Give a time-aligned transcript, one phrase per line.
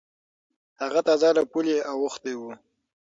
[0.81, 2.41] هغه تازه له پولې اوختی و.